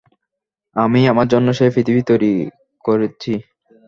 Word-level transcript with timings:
আমিই 0.75 1.09
আমার 1.11 1.27
জন্য 1.33 1.47
সেই 1.53 1.71
পৃথিবী 1.75 2.01
তৈরি 2.09 2.31
করেছি। 2.85 3.33